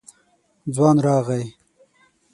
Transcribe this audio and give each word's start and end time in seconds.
ځوان 0.75 0.97
راغی. 1.05 1.43